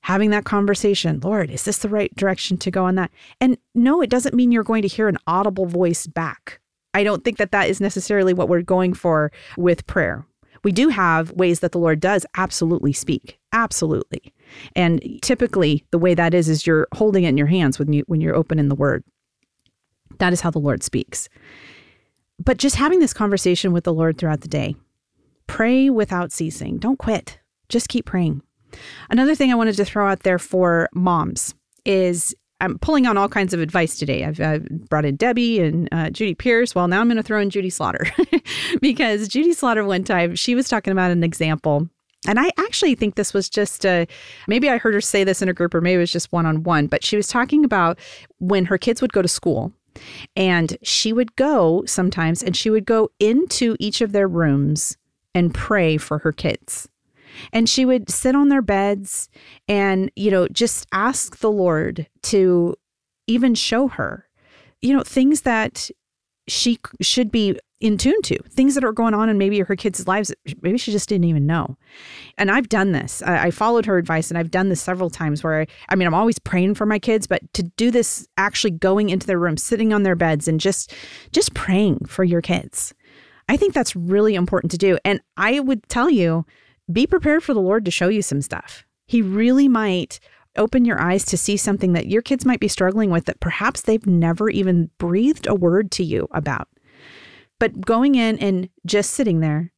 [0.01, 1.19] having that conversation.
[1.23, 3.11] Lord, is this the right direction to go on that?
[3.41, 6.59] And no, it doesn't mean you're going to hear an audible voice back.
[6.93, 10.25] I don't think that that is necessarily what we're going for with prayer
[10.63, 13.39] we do have ways that the Lord does absolutely speak.
[13.51, 14.33] Absolutely.
[14.75, 18.03] And typically the way that is is you're holding it in your hands when you
[18.07, 19.03] when you're open in the word.
[20.19, 21.29] That is how the Lord speaks.
[22.43, 24.75] But just having this conversation with the Lord throughout the day.
[25.47, 26.77] Pray without ceasing.
[26.77, 27.39] Don't quit.
[27.69, 28.41] Just keep praying.
[29.09, 33.29] Another thing I wanted to throw out there for moms is I'm pulling on all
[33.29, 34.25] kinds of advice today.
[34.25, 36.75] I've, I've brought in Debbie and uh, Judy Pierce.
[36.75, 38.05] Well, now I'm going to throw in Judy Slaughter
[38.81, 41.87] because Judy Slaughter one time she was talking about an example.
[42.27, 44.05] And I actually think this was just a,
[44.47, 46.45] maybe I heard her say this in a group or maybe it was just one
[46.45, 47.97] on one, but she was talking about
[48.39, 49.71] when her kids would go to school
[50.35, 54.97] and she would go sometimes and she would go into each of their rooms
[55.33, 56.89] and pray for her kids.
[57.53, 59.29] And she would sit on their beds
[59.67, 62.75] and, you know, just ask the Lord to
[63.27, 64.27] even show her,
[64.81, 65.89] you know, things that
[66.47, 70.05] she should be in tune to, things that are going on in maybe her kids'
[70.05, 71.77] lives maybe she just didn't even know.
[72.37, 73.21] And I've done this.
[73.21, 76.07] I, I followed her advice and I've done this several times where I, I mean,
[76.07, 79.55] I'm always praying for my kids, but to do this actually going into their room,
[79.55, 80.93] sitting on their beds and just
[81.31, 82.93] just praying for your kids.
[83.47, 84.97] I think that's really important to do.
[85.05, 86.45] And I would tell you,
[86.91, 88.85] be prepared for the Lord to show you some stuff.
[89.05, 90.19] He really might
[90.55, 93.81] open your eyes to see something that your kids might be struggling with that perhaps
[93.81, 96.67] they've never even breathed a word to you about.
[97.59, 99.71] But going in and just sitting there,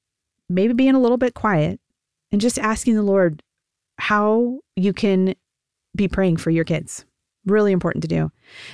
[0.49, 1.79] maybe being a little bit quiet
[2.31, 3.43] and just asking the Lord
[3.97, 5.35] how you can
[5.95, 7.05] be praying for your kids.
[7.45, 8.31] Really important to do.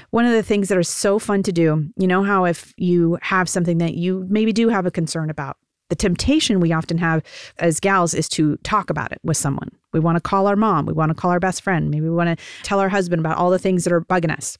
[0.09, 3.17] One of the things that are so fun to do, you know, how if you
[3.21, 5.57] have something that you maybe do have a concern about,
[5.89, 7.23] the temptation we often have
[7.57, 9.69] as gals is to talk about it with someone.
[9.93, 12.15] We want to call our mom, we want to call our best friend, maybe we
[12.15, 14.57] want to tell our husband about all the things that are bugging us.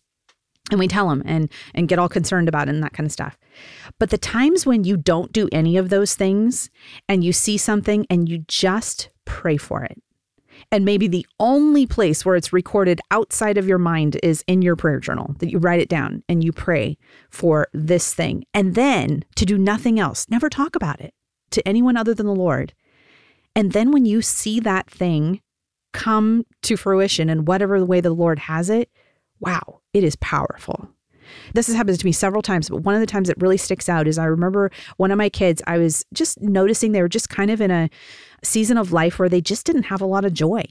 [0.69, 3.11] And we tell them and and get all concerned about it and that kind of
[3.11, 3.37] stuff.
[3.99, 6.69] But the times when you don't do any of those things
[7.07, 10.01] and you see something and you just pray for it
[10.71, 14.75] and maybe the only place where it's recorded outside of your mind is in your
[14.75, 16.97] prayer journal, that you write it down and you pray
[17.29, 18.43] for this thing.
[18.53, 21.13] And then to do nothing else, never talk about it
[21.51, 22.73] to anyone other than the Lord.
[23.55, 25.41] And then when you see that thing
[25.93, 28.89] come to fruition in whatever way the Lord has it,
[29.39, 30.89] wow, it is powerful.
[31.53, 33.89] This has happened to me several times, but one of the times that really sticks
[33.89, 37.29] out is I remember one of my kids, I was just noticing they were just
[37.29, 37.89] kind of in a
[38.43, 40.63] season of life where they just didn't have a lot of joy.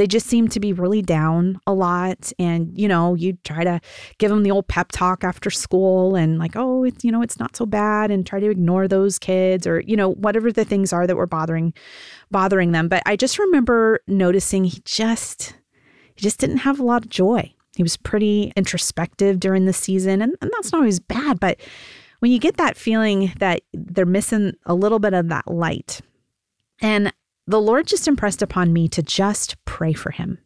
[0.00, 2.32] They just seem to be really down a lot.
[2.38, 3.82] And, you know, you try to
[4.16, 7.38] give them the old pep talk after school and, like, oh, it's, you know, it's
[7.38, 10.90] not so bad and try to ignore those kids or, you know, whatever the things
[10.94, 11.74] are that were bothering,
[12.30, 12.88] bothering them.
[12.88, 15.54] But I just remember noticing he just,
[16.14, 17.52] he just didn't have a lot of joy.
[17.76, 20.22] He was pretty introspective during the season.
[20.22, 21.38] And, and that's not always bad.
[21.40, 21.60] But
[22.20, 26.00] when you get that feeling that they're missing a little bit of that light,
[26.80, 27.12] and
[27.50, 30.38] the Lord just impressed upon me to just pray for him.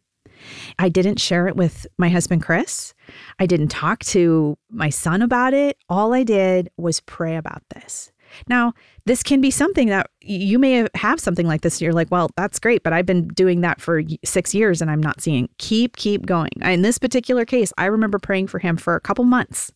[0.79, 2.93] I didn't share it with my husband, Chris.
[3.39, 5.77] I didn't talk to my son about it.
[5.87, 8.11] All I did was pray about this.
[8.49, 8.73] Now,
[9.05, 11.79] this can be something that you may have something like this.
[11.79, 15.01] You're like, well, that's great, but I've been doing that for six years and I'm
[15.01, 15.47] not seeing.
[15.59, 16.51] Keep, keep going.
[16.63, 19.71] In this particular case, I remember praying for him for a couple months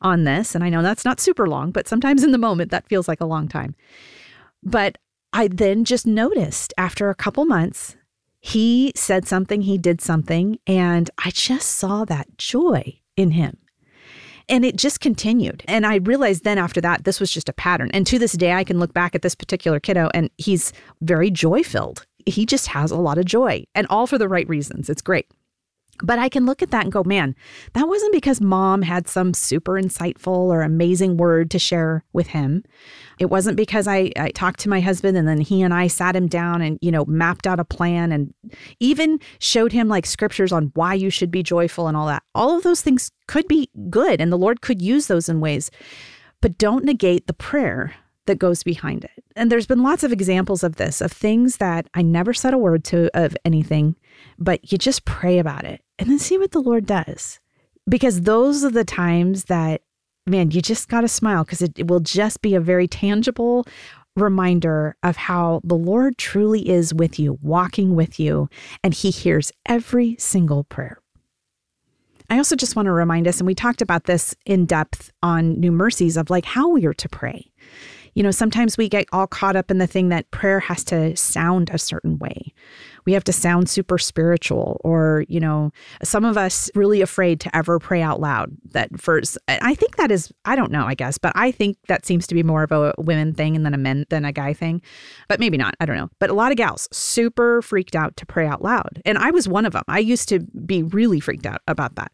[0.00, 0.54] on this.
[0.54, 3.20] And I know that's not super long, but sometimes in the moment that feels like
[3.20, 3.76] a long time.
[4.64, 4.98] But
[5.32, 7.96] I then just noticed after a couple months,
[8.40, 13.56] he said something, he did something, and I just saw that joy in him.
[14.48, 15.62] And it just continued.
[15.68, 17.90] And I realized then after that, this was just a pattern.
[17.94, 21.30] And to this day, I can look back at this particular kiddo and he's very
[21.30, 22.04] joy filled.
[22.26, 24.90] He just has a lot of joy and all for the right reasons.
[24.90, 25.30] It's great.
[26.02, 27.36] But I can look at that and go, man,
[27.74, 32.64] that wasn't because mom had some super insightful or amazing word to share with him.
[33.18, 36.16] It wasn't because I, I talked to my husband and then he and I sat
[36.16, 38.32] him down and, you know, mapped out a plan and
[38.80, 42.22] even showed him like scriptures on why you should be joyful and all that.
[42.34, 45.70] All of those things could be good and the Lord could use those in ways.
[46.40, 47.94] But don't negate the prayer
[48.26, 49.24] that goes behind it.
[49.36, 52.58] And there's been lots of examples of this, of things that I never said a
[52.58, 53.96] word to of anything,
[54.38, 57.40] but you just pray about it and then see what the Lord does.
[57.88, 59.82] Because those are the times that,
[60.26, 63.66] man, you just got to smile because it, it will just be a very tangible
[64.14, 68.48] reminder of how the Lord truly is with you, walking with you,
[68.84, 70.98] and He hears every single prayer.
[72.30, 75.58] I also just want to remind us, and we talked about this in depth on
[75.60, 77.51] New Mercies of like how we are to pray
[78.14, 81.16] you know, sometimes we get all caught up in the thing that prayer has to
[81.16, 82.52] sound a certain way.
[83.04, 85.72] We have to sound super spiritual, or, you know,
[86.04, 88.56] some of us really afraid to ever pray out loud.
[88.70, 92.06] That first, I think that is, I don't know, I guess, but I think that
[92.06, 94.52] seems to be more of a women thing and then a men than a guy
[94.52, 94.82] thing.
[95.28, 96.10] But maybe not, I don't know.
[96.20, 99.02] But a lot of gals super freaked out to pray out loud.
[99.04, 99.84] And I was one of them.
[99.88, 102.12] I used to be really freaked out about that.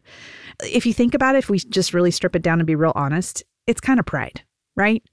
[0.63, 2.93] If you think about it, if we just really strip it down and be real
[2.95, 4.43] honest, it's kind of pride,
[4.75, 5.03] right?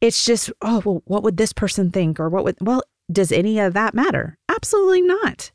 [0.00, 2.20] It's just, oh, well, what would this person think?
[2.20, 4.38] Or what would, well, does any of that matter?
[4.48, 5.50] Absolutely not.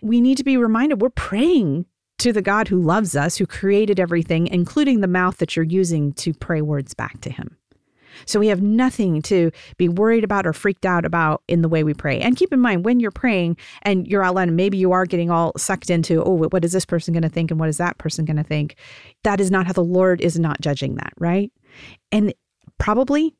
[0.00, 1.86] We need to be reminded we're praying
[2.18, 6.12] to the God who loves us, who created everything, including the mouth that you're using
[6.14, 7.56] to pray words back to him.
[8.26, 11.84] So we have nothing to be worried about or freaked out about in the way
[11.84, 12.18] we pray.
[12.20, 15.06] And keep in mind, when you're praying and you're out loud, and maybe you are
[15.06, 17.50] getting all sucked into, oh, what is this person going to think?
[17.50, 18.76] And what is that person going to think?
[19.22, 21.52] That is not how the Lord is not judging that, right?
[22.10, 22.34] And
[22.78, 23.34] probably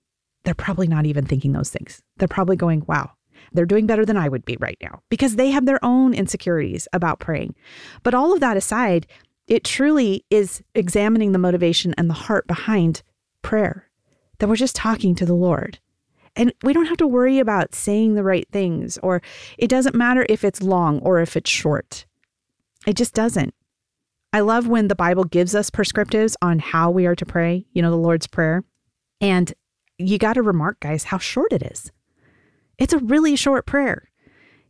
[0.45, 2.03] they're probably not even thinking those things.
[2.17, 3.11] They're probably going, wow,
[3.53, 6.89] they're doing better than I would be right now because they have their own insecurities
[6.93, 7.55] about praying.
[8.03, 9.07] But all of that aside,
[9.47, 13.03] it truly is examining the motivation and the heart behind
[13.43, 13.89] prayer,
[14.39, 15.79] that we're just talking to the Lord.
[16.37, 19.23] And we don't have to worry about saying the right things, or
[19.57, 22.07] it doesn't matter if it's long or if it's short.
[22.87, 23.55] It just doesn't.
[24.33, 27.83] I love when the Bible gives us prescriptives on how we are to pray, you
[27.83, 28.63] know, the Lord's Prayer.
[29.21, 29.53] And
[29.99, 31.91] you got to remark, guys, how short it is.
[32.79, 34.09] It's a really short prayer.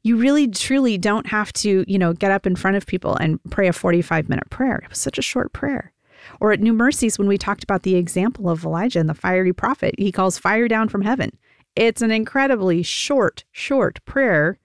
[0.03, 3.39] You really, truly don't have to, you know, get up in front of people and
[3.51, 4.77] pray a 45 minute prayer.
[4.77, 5.93] It was such a short prayer.
[6.41, 9.53] Or at New Mercies, when we talked about the example of Elijah and the fiery
[9.53, 11.37] prophet, he calls fire down from heaven.
[11.77, 14.59] It's an incredibly short, short prayer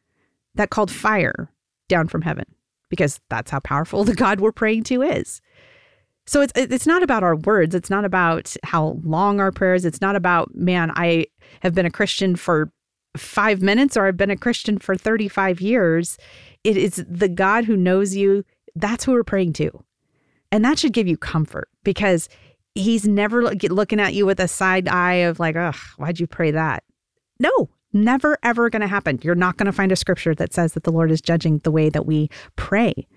[0.56, 1.52] that called fire
[1.88, 2.46] down from heaven
[2.90, 5.42] because that's how powerful the God we're praying to is.
[6.26, 10.02] So it's it's not about our words, it's not about how long our prayers, it's
[10.02, 11.28] not about man, I
[11.62, 12.72] have been a Christian for
[13.18, 16.18] 5 minutes or I've been a Christian for 35 years.
[16.64, 18.44] It is the God who knows you,
[18.76, 19.84] that's who we're praying to.
[20.52, 22.30] And that should give you comfort because
[22.74, 26.52] he's never looking at you with a side eye of like, "Ugh, why'd you pray
[26.52, 26.84] that?"
[27.40, 29.20] No, never ever going to happen.
[29.24, 31.72] You're not going to find a scripture that says that the Lord is judging the
[31.72, 33.08] way that we pray.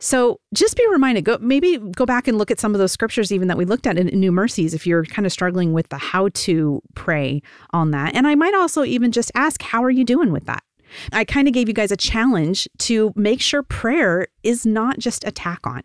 [0.00, 3.32] So just be reminded, go maybe go back and look at some of those scriptures
[3.32, 5.98] even that we looked at in New Mercies if you're kind of struggling with the
[5.98, 8.14] how to pray on that.
[8.14, 10.62] And I might also even just ask, how are you doing with that?
[11.12, 15.26] I kind of gave you guys a challenge to make sure prayer is not just
[15.26, 15.82] a tack on.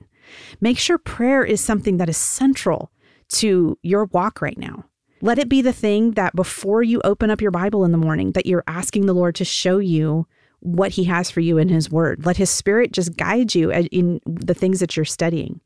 [0.61, 2.91] Make sure prayer is something that is central
[3.29, 4.85] to your walk right now.
[5.21, 8.33] Let it be the thing that before you open up your Bible in the morning
[8.33, 10.27] that you're asking the Lord to show you
[10.63, 12.25] what he has for you in his word.
[12.25, 15.59] Let his spirit just guide you in the things that you're studying.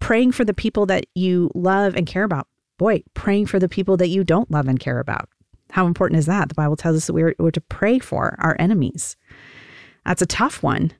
[0.00, 2.48] Praying for the people that you love and care about.
[2.76, 5.28] Boy, praying for the people that you don't love and care about.
[5.70, 6.48] How important is that?
[6.48, 9.16] The Bible tells us that we're, we're to pray for our enemies.
[10.04, 10.92] That's a tough one,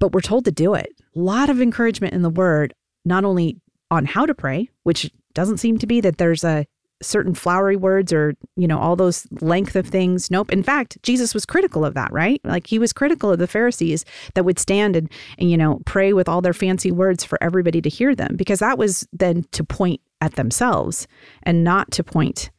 [0.00, 0.92] but we're told to do it.
[1.14, 2.74] A lot of encouragement in the word,
[3.04, 3.60] not only
[3.90, 6.66] on how to pray, which doesn't seem to be that there's a
[7.02, 10.30] certain flowery words or, you know, all those length of things.
[10.30, 10.52] Nope.
[10.52, 12.40] In fact, Jesus was critical of that, right?
[12.44, 16.12] Like he was critical of the Pharisees that would stand and, and you know, pray
[16.12, 19.64] with all their fancy words for everybody to hear them, because that was then to
[19.64, 21.08] point at themselves
[21.44, 22.50] and not to point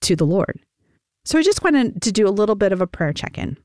[0.00, 0.58] to the Lord.
[1.24, 3.56] So I just wanted to do a little bit of a prayer check in.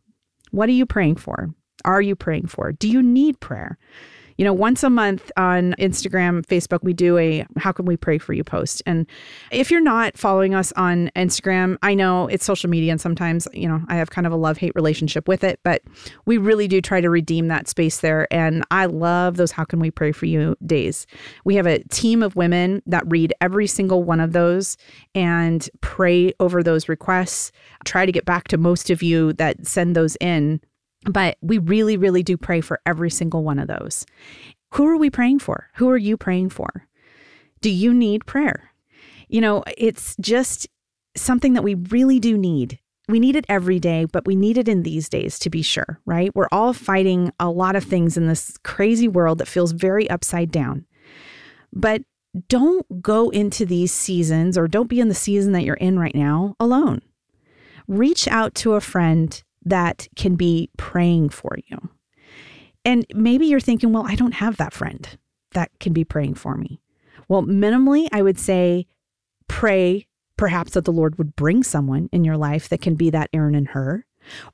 [0.51, 1.49] What are you praying for?
[1.83, 2.71] Are you praying for?
[2.71, 3.77] Do you need prayer?
[4.37, 8.17] You know, once a month on Instagram, Facebook, we do a How Can We Pray
[8.17, 8.81] For You post.
[8.85, 9.05] And
[9.51, 13.67] if you're not following us on Instagram, I know it's social media and sometimes, you
[13.67, 15.81] know, I have kind of a love hate relationship with it, but
[16.25, 18.27] we really do try to redeem that space there.
[18.31, 21.07] And I love those How Can We Pray For You days.
[21.45, 24.77] We have a team of women that read every single one of those
[25.15, 27.51] and pray over those requests.
[27.85, 30.61] Try to get back to most of you that send those in
[31.05, 34.05] but we really, really do pray for every single one of those.
[34.73, 35.69] Who are we praying for?
[35.75, 36.87] Who are you praying for?
[37.61, 38.71] Do you need prayer?
[39.27, 40.67] You know, it's just
[41.15, 42.79] something that we really do need.
[43.07, 45.99] We need it every day, but we need it in these days to be sure,
[46.05, 46.33] right?
[46.35, 50.51] We're all fighting a lot of things in this crazy world that feels very upside
[50.51, 50.85] down.
[51.73, 52.03] But
[52.47, 56.15] don't go into these seasons or don't be in the season that you're in right
[56.15, 57.01] now alone.
[57.87, 61.89] Reach out to a friend that can be praying for you.
[62.83, 65.07] And maybe you're thinking, well, I don't have that friend
[65.51, 66.81] that can be praying for me.
[67.27, 68.87] Well, minimally, I would say
[69.47, 70.07] pray
[70.37, 73.55] perhaps that the Lord would bring someone in your life that can be that Aaron
[73.55, 74.03] and Hur.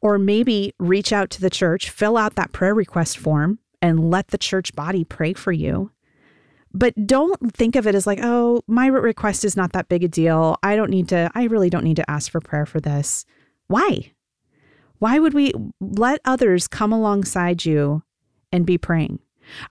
[0.01, 4.29] Or maybe reach out to the church, fill out that prayer request form, and let
[4.29, 5.91] the church body pray for you.
[6.73, 10.07] But don't think of it as like, oh, my request is not that big a
[10.07, 10.57] deal.
[10.63, 13.25] I don't need to, I really don't need to ask for prayer for this.
[13.67, 14.11] Why?
[14.99, 18.03] Why would we let others come alongside you
[18.51, 19.19] and be praying?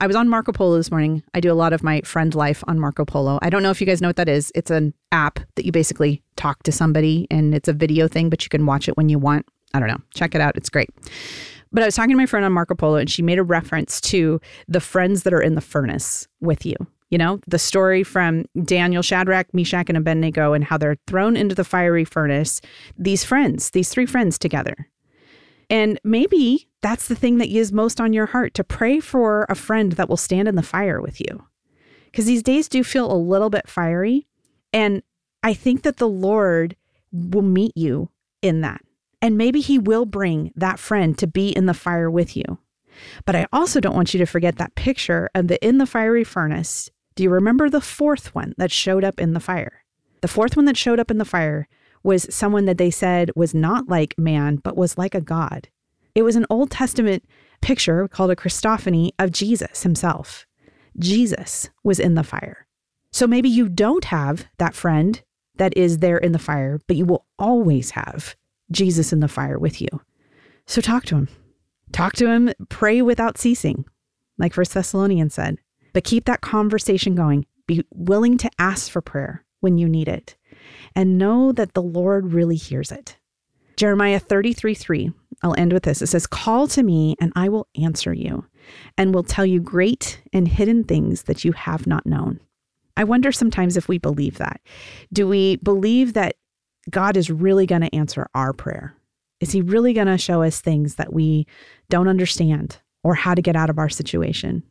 [0.00, 1.22] I was on Marco Polo this morning.
[1.34, 3.38] I do a lot of my friend life on Marco Polo.
[3.42, 4.52] I don't know if you guys know what that is.
[4.54, 8.44] It's an app that you basically talk to somebody and it's a video thing, but
[8.44, 9.46] you can watch it when you want.
[9.74, 10.00] I don't know.
[10.14, 10.56] Check it out.
[10.56, 10.88] It's great.
[11.72, 14.00] But I was talking to my friend on Marco Polo and she made a reference
[14.02, 16.76] to the friends that are in the furnace with you.
[17.10, 21.54] You know, the story from Daniel, Shadrach, Meshach, and Abednego and how they're thrown into
[21.54, 22.60] the fiery furnace.
[22.96, 24.88] These friends, these three friends together.
[25.68, 29.54] And maybe that's the thing that is most on your heart to pray for a
[29.54, 31.44] friend that will stand in the fire with you.
[32.04, 34.26] Because these days do feel a little bit fiery.
[34.72, 35.02] And
[35.42, 36.76] I think that the Lord
[37.12, 38.10] will meet you
[38.42, 38.80] in that.
[39.20, 42.58] And maybe He will bring that friend to be in the fire with you.
[43.24, 46.24] But I also don't want you to forget that picture of the in the fiery
[46.24, 46.90] furnace.
[47.14, 49.84] Do you remember the fourth one that showed up in the fire?
[50.20, 51.68] The fourth one that showed up in the fire
[52.06, 55.68] was someone that they said was not like man, but was like a God.
[56.14, 57.24] It was an Old Testament
[57.60, 60.46] picture called a Christophany of Jesus himself.
[60.98, 62.66] Jesus was in the fire.
[63.10, 65.20] So maybe you don't have that friend
[65.56, 68.36] that is there in the fire, but you will always have
[68.70, 69.88] Jesus in the fire with you.
[70.66, 71.28] So talk to him.
[71.92, 73.84] Talk to him, pray without ceasing,
[74.38, 75.58] like First Thessalonians said.
[75.92, 77.46] But keep that conversation going.
[77.66, 80.35] Be willing to ask for prayer when you need it
[80.94, 83.16] and know that the Lord really hears it.
[83.76, 85.12] Jeremiah 33 3,
[85.42, 86.00] I'll end with this.
[86.00, 88.46] It says, Call to me, and I will answer you,
[88.96, 92.40] and will tell you great and hidden things that you have not known.
[92.96, 94.60] I wonder sometimes if we believe that.
[95.12, 96.36] Do we believe that
[96.88, 98.96] God is really going to answer our prayer?
[99.40, 101.46] Is he really going to show us things that we
[101.90, 104.64] don't understand or how to get out of our situation.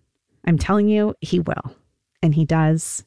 [0.45, 1.73] I'm telling you, He will.
[2.21, 3.05] And He does.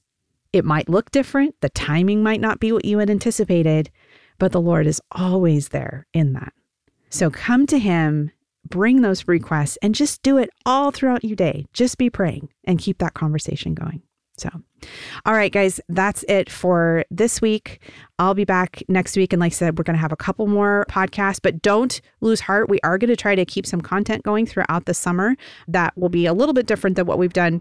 [0.58, 1.54] It might look different.
[1.60, 3.90] The timing might not be what you had anticipated,
[4.38, 6.52] but the Lord is always there in that.
[7.10, 8.32] So come to Him,
[8.68, 11.66] bring those requests, and just do it all throughout your day.
[11.72, 14.02] Just be praying and keep that conversation going.
[14.36, 14.50] So,
[15.26, 17.80] all right, guys, that's it for this week.
[18.18, 19.32] I'll be back next week.
[19.32, 22.40] And like I said, we're going to have a couple more podcasts, but don't lose
[22.40, 22.68] heart.
[22.68, 25.36] We are going to try to keep some content going throughout the summer
[25.66, 27.60] that will be a little bit different than what we've done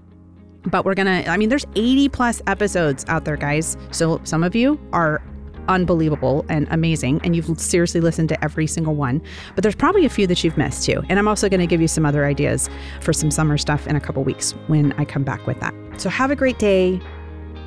[0.67, 3.77] but we're gonna i mean there's 80 plus episodes out there guys.
[3.91, 5.21] So some of you are
[5.67, 9.21] unbelievable and amazing and you've seriously listened to every single one
[9.53, 11.01] but there's probably a few that you've missed too.
[11.09, 12.69] And i'm also going to give you some other ideas
[13.01, 15.73] for some summer stuff in a couple weeks when i come back with that.
[15.97, 17.01] So have a great day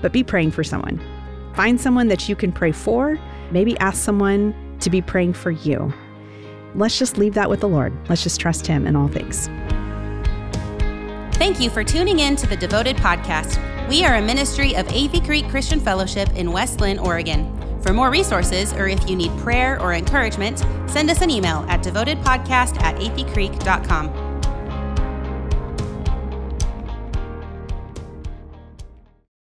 [0.02, 1.00] but be praying for someone.
[1.54, 3.18] Find someone that you can pray for.
[3.50, 5.92] Maybe ask someone to be praying for you.
[6.74, 7.92] Let's just leave that with the lord.
[8.08, 9.48] Let's just trust him in all things
[11.40, 13.58] Thank you for tuning in to the Devoted Podcast.
[13.88, 17.50] We are a ministry of Athey Creek Christian Fellowship in West Linn, Oregon.
[17.80, 21.82] For more resources, or if you need prayer or encouragement, send us an email at
[21.82, 24.29] devotedpodcast at atheycreek.com.